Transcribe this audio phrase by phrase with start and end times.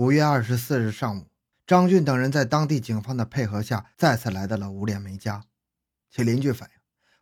[0.00, 1.26] 五月二十四日上午，
[1.66, 5.44] 张俊等人在当地警方的配合下，再次来到了吴连梅家。
[6.10, 6.76] 其邻居反映，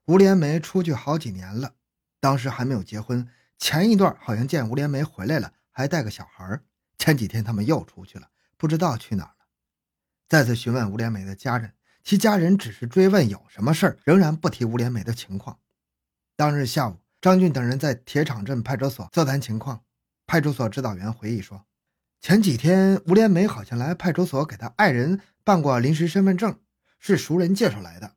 [0.07, 1.75] 吴连梅出去好几年了，
[2.21, 3.29] 当时还没有结婚。
[3.59, 6.61] 前一段好像见吴连梅回来了，还带个小孩。
[6.99, 9.47] 前几天他们又出去了，不知道去哪儿了。
[10.29, 11.75] 再次询问吴连梅的家人，
[12.05, 15.59] 其家人只是追问有什么事儿，仍然不提吴连梅的情况。
[16.37, 19.83] 当日下午，张俊等人在铁厂镇派出所座谈情况。
[20.29, 21.65] 派出所指导员回忆说。
[22.21, 26.59] 前几天，吴连梅好像来派出所给他爱人办过临时身份证，
[26.99, 28.15] 是熟人介绍来的。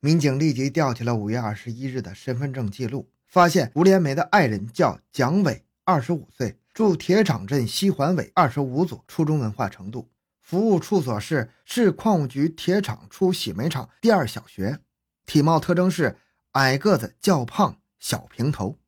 [0.00, 10.10] 民警立即调取了五月二十一日的身份证记录，发现吴连梅的爱人叫蒋伟，二十五岁，住铁厂镇西环尾二十五组，初中文化程度，
[10.40, 14.80] 服务处所是市矿务局铁厂出洗煤厂第二小学，
[15.26, 16.16] 体貌特征是
[16.52, 18.78] 矮个子、较胖、小平头。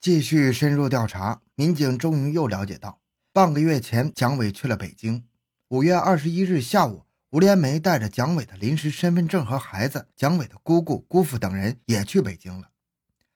[0.00, 3.00] 继续深入调查，民警终于又了解到。
[3.36, 5.22] 半个月前，蒋伟去了北京。
[5.68, 12.70] 五月二十一日下午，吴连梅带着蒋伟的临时身份证和孩子，蒋伟的姑姑、姑父等人也去北京了。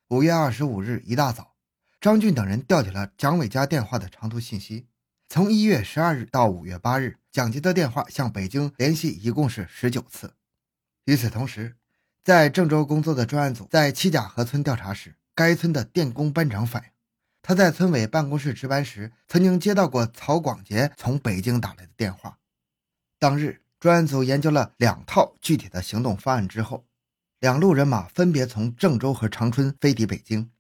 [0.09, 1.53] 五月二十五日一大早，
[2.01, 4.87] 张俊等人调取了蒋伟家电话的长途信息。
[5.29, 10.33] 从一月十二日到五月八日，蒋杰的电话向北京联系一共是十九次。
[11.05, 11.77] 与此同时，
[12.25, 16.89] 在郑州工作的专案组在七甲河村调查时，该村的电工班长反映。
[17.43, 22.39] 他在村委办公室值班时，曾经接到过曹广杰从北京打来的电话。
[23.19, 26.85] 当日，专案组研究了两套具体的行动方案之后，
[27.41, 30.51] 两路人马分别从郑州和长春飞抵北京。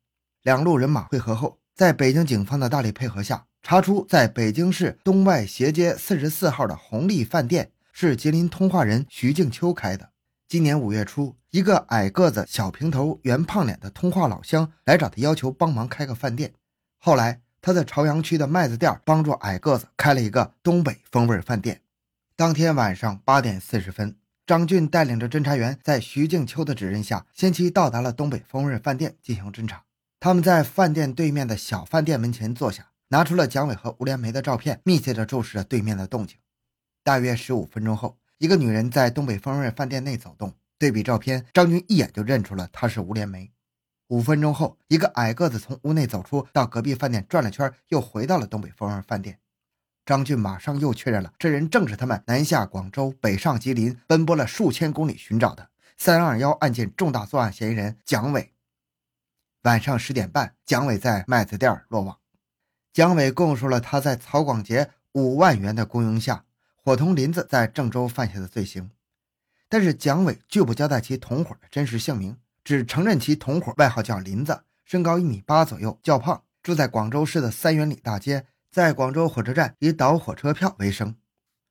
[0.42, 10.10] 两路人马会合后，在北京警方的大力配合下，查出在北京市东外斜街四十四号的红利饭店是吉林通化人徐静秋开的。
[10.48, 16.54] 今年五月初，一个矮个子、小平头、圆胖脸的通化老乡来找他，要求帮忙开个饭店。
[17.02, 21.80] 后来，他在朝阳区的麦子店帮助矮个子开了一个东北风味饭店。
[22.36, 29.82] 当天晚上八点四十分，张俊带领着侦查员在徐静秋的指认下，先期到达了东北风味饭店进行侦查。
[30.20, 36.36] 他们在饭店对面的小饭店门前坐下，拿出了蒋伟和吴连梅的照片，密切地注视着对面的动静。
[37.02, 43.50] 大约十五分钟后，一个女人在东北风味饭店内走动，对比照片，张俊一眼就认出了她是吴连梅。
[44.10, 49.38] 五分钟后，一个矮个子从屋内走出，到隔壁饭店转了圈，又回到了东北风味饭店。
[50.04, 58.52] 张俊马上又确认了，这人正是他们南下广州、北上吉林，奔波了数千公里寻找的“三二幺”案件重大作案嫌疑人蒋伟。
[59.62, 62.18] 晚上十点半，蒋伟在麦子店落网。
[62.92, 66.44] 蒋伟供述了他在曹广杰五万元的雇佣下，
[66.74, 68.90] 伙同林子在郑州犯下的罪行，
[69.68, 72.36] 但是蒋伟拒不交代其同伙的真实姓名。
[72.62, 81.16] 只承认其同伙外号叫林子，身高一米八左右，较胖，住在广州市的三元里大街，在广州火车站以倒火车票为生。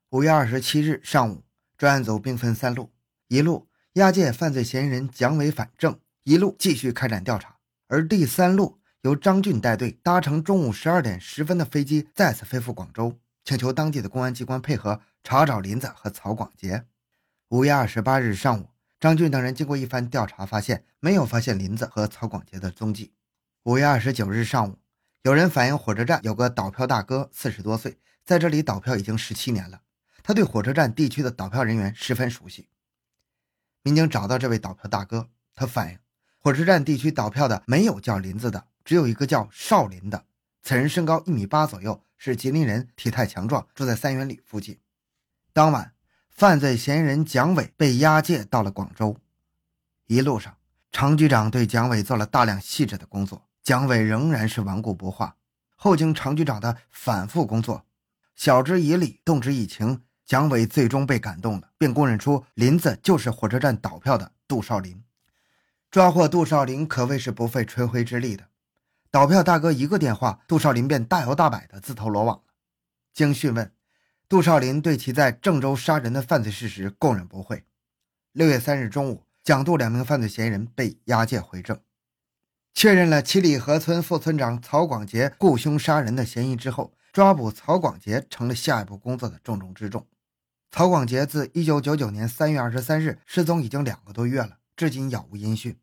[0.10, 1.44] 五月二十七日上午，
[1.78, 2.92] 专案组兵分三路：
[3.28, 7.50] 一路押解犯罪嫌疑人蒋伟返正，一路继续开展调查；
[7.88, 16.86] 而第三路由张俊带队，搭乘中午十二点十分的飞机再次飞赴广州，请求当地的公安机关配合查找林子和曹广杰。
[17.50, 18.69] 五月二十八日上午。
[19.00, 23.14] 张俊等人经过一番调查，发现没有发现林子和曹广杰的踪迹。
[23.64, 24.78] 五月二十九日上午，
[25.22, 29.84] 有人反映火车站有个倒票大哥，四十多岁，在这里倒票已经十七年了。
[30.22, 32.68] 他对火车站地区的倒票人员十分熟悉。
[33.84, 36.00] 民警找到这位倒票大哥，他反映
[36.38, 40.26] 火车站地区倒票的没有叫林子的，只有一个叫少林的。
[40.62, 44.78] 此人身高一米八左右，是吉林人，体态强壮，住在三元里附近。
[45.54, 45.94] 当晚。
[46.40, 49.18] 犯罪嫌疑人蒋伟被押解到了广州，
[50.06, 50.56] 一路上，
[50.90, 55.36] 常局长对蒋伟做了大量细致的工作，蒋伟仍然是顽固不化。
[55.76, 57.84] 后经常局长的反复工作，
[58.38, 65.04] 晓之以理，动之以情，蒋伟最终被感动了，并供认出林子就是火车站倒票的杜少林。
[65.92, 68.46] 抓获杜少林可谓是不费吹灰之力的，
[69.12, 72.44] 倒票大哥一个电话，杜少林便大摇大摆的自投罗网了。
[73.14, 73.70] 经讯问。
[74.30, 77.66] 杜少林对其在郑州杀人的犯罪事实供认不讳。
[78.32, 81.82] 六月三日中午，蒋杜两名犯罪嫌疑人被押解回郑，
[82.72, 90.06] 确认了七里河村副村长曹广杰雇凶杀人的嫌疑之后，抓捕曹广杰成了下一步工作的重中之重。
[90.70, 95.76] 曹广杰自一九九九年三月二十三日失踪已经两个多月了，至今杳无音讯，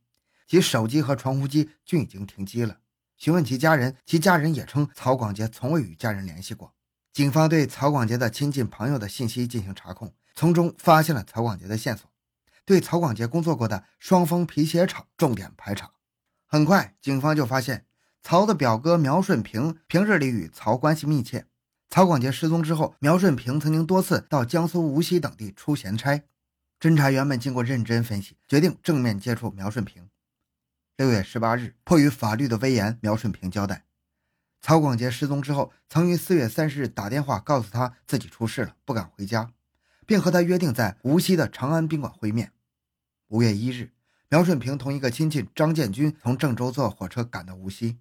[0.46, 2.78] 其手机和传呼机均已经停机了。
[3.16, 6.75] 询问其家人，其家人也称曹广杰从未与家人联系过。
[7.16, 12.10] 警方对曹广杰的亲近朋友的信息进行查控，从中发现了曹广杰的线索，
[12.66, 15.92] 对曹广杰工作过的双峰皮鞋厂重点排查。
[16.44, 17.86] 很快，警方就发现
[18.22, 21.46] 曹的表哥苗顺平平日里与曹关系密切，
[21.88, 26.22] 曹广杰失踪之后，苗顺平曾经多次到江苏无锡等地出闲差。
[26.78, 30.10] 侦查员们经过认真分析，决定正面接触苗顺平。
[30.98, 33.86] 六月十八日，迫于法律的威严，苗顺平交代，
[34.66, 39.52] 曹广杰失踪之后，曾于四月三十日打电话告诉他自己出事了，不敢回家，
[40.04, 42.50] 并和他约定在无锡的长安宾馆会面。
[43.28, 43.92] 五月一日，
[44.28, 47.98] 苗顺平同一个亲戚张建军从郑州坐火车赶到无锡。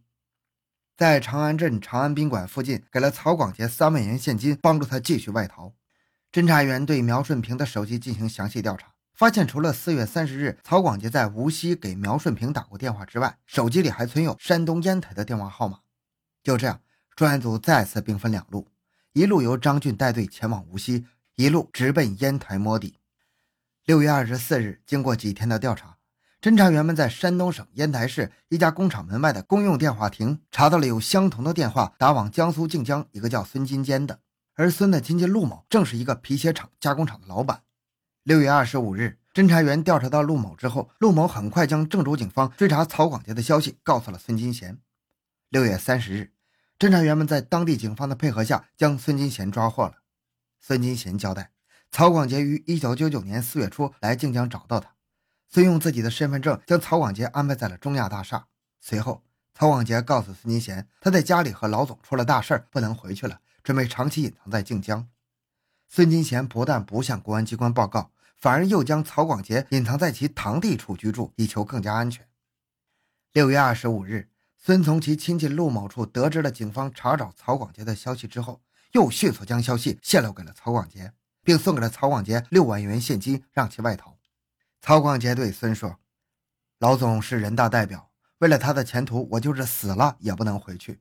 [0.98, 5.72] 在长安镇长安宾馆附近，给了曹广杰三万元现金，帮助他继续外逃。
[6.32, 15.82] 侦查员对苗顺平的手机进行详细调查，发现除了四月三十日曹广杰在无锡给苗顺平打过电话之外，手机里还存有山东烟台的电话号码。
[16.46, 16.80] 就这样，
[17.16, 18.68] 专案组再次兵分两路，
[19.14, 21.08] 一路由张俊带队前往无锡，
[21.38, 23.00] 一路直奔烟台摸底。
[23.86, 25.98] 六月二十四日，经过几天的调查。
[26.40, 34.20] 侦查员们在山东省烟台市一家工厂门外的公用电话亭查到了有相同的电话打往江苏靖江一个叫孙金坚的，
[34.54, 37.64] 而孙的亲戚陆某正是一个皮鞋厂加工厂的老板。
[38.22, 44.78] 六月二十五日，侦查员调查到陆某之后，陆某很快将郑州警方追查曹广杰的消息告诉了孙金贤。
[45.50, 46.32] 六月三十日，
[46.78, 49.96] 侦查员们在当地警方的配合下将孙金贤抓获了。
[50.60, 51.52] 孙金贤交代，
[51.90, 54.96] 曹广杰于一九九九年四月初来靖江找到他。
[55.48, 58.48] 孙用自己的身份证将曹广杰安排在了中亚大厦。
[58.82, 59.24] 随后，
[59.54, 65.08] 曹广杰告诉孙金贤，他在家里和老总出了大事不能回去了，准备长期隐藏在靖江。
[65.88, 72.28] 孙金贤不但不向公安机关报告，反而又将曹广杰隐藏在其堂弟处居住，以求更加安全。
[73.32, 74.30] 六月二十五日，
[74.66, 78.64] 孙从其亲戚陆某处得知了警方查找曹广杰的消息之后，
[78.94, 81.14] 又迅速将消息泄露给了曹广杰，
[81.44, 84.18] 并送给了曹广杰六万元现金，让其外逃。
[84.82, 86.00] 曹广杰对孙说
[86.82, 88.10] ：“老总是人大代表，
[88.40, 91.00] 为了他的前途，我就是死了也不能回去。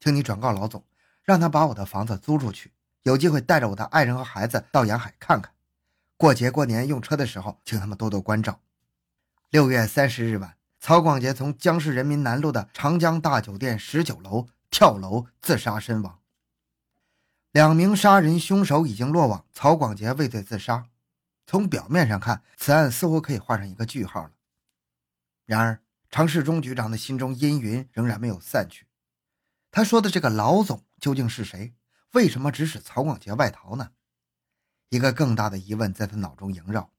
[0.00, 0.84] 请你转告老总，
[1.22, 2.72] 让他把我的房子租出去，
[3.04, 5.52] 有机会带着我的爱人和孩子到沿海看看。
[6.16, 8.60] 过节过年用车的时候，请他们多多关照。”
[9.50, 16.20] 六月三十日晚，曹广杰从江市人民南路的长江大酒店十九楼跳楼自杀身亡。
[17.52, 20.90] 两名杀人凶手已经落网，曹广杰畏罪自杀。
[21.46, 24.32] 从表面上看，此案似乎可以画上一个句号了。
[25.46, 28.86] 然而，常世忠局长的心中阴云仍然没有散去。
[29.70, 31.72] 他说的这个老总究竟是谁？
[32.12, 33.92] 为什么指使曹广杰外逃呢？
[34.90, 36.90] 一个更大的疑问在他脑中萦绕。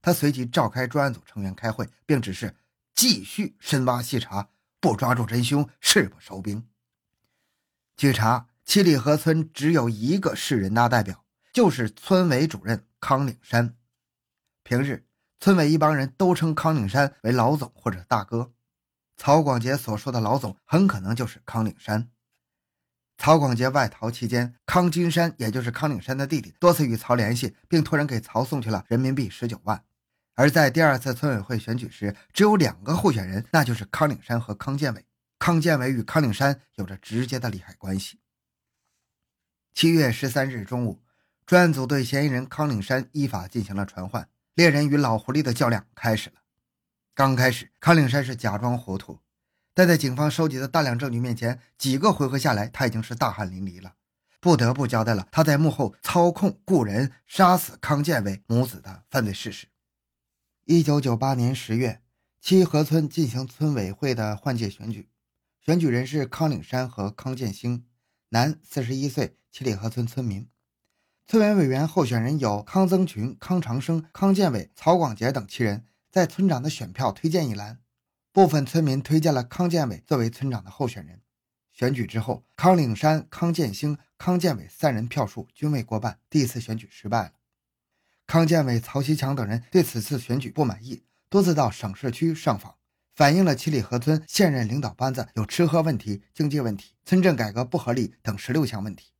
[0.00, 2.56] 他随即召开专案组成员开会，并指示
[2.98, 4.48] 继续深挖细查，
[4.80, 6.66] 不抓住真凶，誓不收兵。
[7.96, 13.76] 据查，七里河村只有一个市人大代表，就是村委主任康岭山。
[14.64, 15.06] 平日，
[15.38, 18.52] 村委一帮人都称康岭山为老总或者大哥。
[19.16, 22.10] 曹广杰所说的老总，很可能就是康岭山。
[23.16, 29.84] 曹广杰外逃期间，康金山，也就是康岭山的弟弟，多次与曹联系，并托人给曹送去了人民币十九万。
[30.38, 35.04] 而在第二次村委会选举时，只有两个候选人，那就是康岭山和康建伟。
[35.36, 38.20] 康建伟与康岭山有着直接的利害关系。
[39.74, 41.02] 七月十三日中午，
[41.44, 44.28] 专案组对嫌疑人康岭山依法进行了传唤。
[44.54, 46.36] 猎人与老狐狸的较量开始了。
[47.16, 49.18] 刚开始，康岭山是假装糊涂，
[49.74, 53.94] 但在警方收集的大量证据面前，几个回合下来，他已经是大汗淋漓了，
[54.38, 59.66] 不得不交代了他在幕后操控、雇人杀死康建伟母子的犯罪事实。
[60.70, 62.02] 一九九八年十月，
[62.42, 65.08] 七河村进行村委会的换届选举，
[65.64, 67.86] 选举人是康岭山和康建兴，
[68.28, 70.46] 男，四十一岁，七里河村村民。
[71.26, 77.78] 村委委员候选人有康增群、康长生、康建伟、曹广杰等七人，在村长的选票推荐一栏，
[78.30, 81.22] 部分村民推荐了康建伟作为村长的候选人。
[81.72, 87.32] 选举之后，康岭山、康建兴、康建伟三人票数均未过半，第一次选举失败了。
[88.28, 92.74] 康建伟、曹锡强等人对此次选举不满意，多次到省市区上访，
[93.14, 99.12] 反映了七里河村现任领导班子有吃喝问题、经济问题、村镇改革不合理等十六项问题。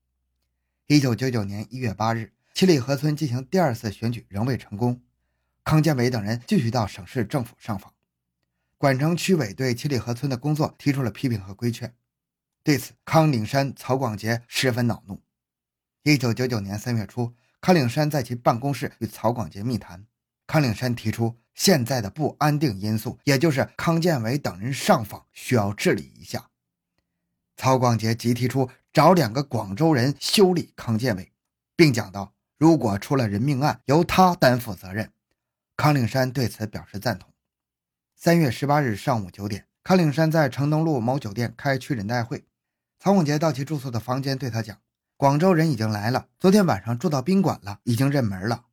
[0.88, 5.00] 一九九九年一月八日，七里河村进行第二次选举仍未成功，
[5.64, 7.94] 康建伟等人继续到省市政府上访，
[8.76, 11.94] 管城区委对七里河村的工作提出了批评和规劝。
[12.62, 15.22] 对此，康岭山、曹广杰十分恼怒。
[16.02, 20.06] 一九九九年三月初，康岭山在其办公室与曹广杰密谈，
[20.46, 26.48] 康岭山提出现在的不安定因素，也就是康建伟等人上访需要治理一下。
[27.56, 28.68] 曹广杰即提出。
[28.90, 31.30] 找两个广州人修理康建伟，
[31.76, 35.12] 并讲到，如果出了人命案，由他担负责任。
[35.76, 37.30] 康岭山对此表示赞同。
[38.16, 42.44] 三月十八日上午九点，康岭山在城东路某酒店开区人代会，
[42.98, 44.76] 曹广杰到其住宿的房间对他讲
[45.18, 48.66] ：“广州人已经来了，昨天晚上住到宾馆了，已经认门了。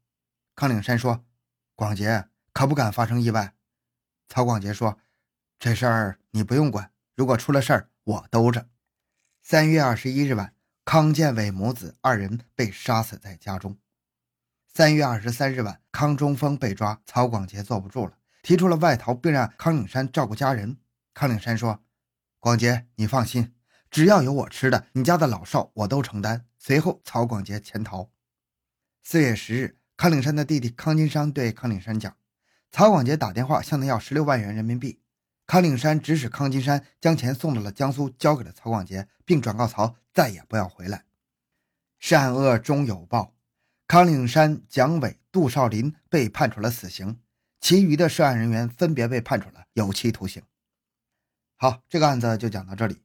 [0.55, 1.25] 康岭山说
[1.73, 3.55] ：“广杰可不敢发生意外。”
[4.29, 4.99] 曹广杰说
[5.57, 8.69] ：“这事儿你不用管，如果出了事儿，我兜着。”
[9.41, 10.53] 三月二十一日晚，
[10.85, 13.79] 康建伟母子二人被杀死在家中。
[14.71, 20.77] 三月二十三日晚，康中峰被抓，曹广杰坐不住了，提出了外逃，并让康岭山照顾家人。
[21.11, 21.83] 康岭山说
[22.39, 23.51] ：“广杰，你放心。”
[23.95, 26.45] 只要有我吃的，你家的老少我都承担。
[26.57, 28.11] 随后，曹广杰潜逃。
[29.01, 32.13] 四月十日，康岭山的弟弟康金山对康岭山讲
[32.73, 34.99] ：“曹广杰打电话向他要十六万元人民币。”
[35.47, 41.05] 康岭山指使康金山将钱送到了江苏，交给了曹广杰，并转告曹再也不要回来。
[41.97, 43.33] 善恶终有报，
[43.87, 47.21] 康岭山、蒋伟、杜少林被判处了死刑，
[47.61, 50.43] 其余的涉案人员分别被判处了有期徒刑。
[51.55, 53.04] 好，这个案子就讲到这里。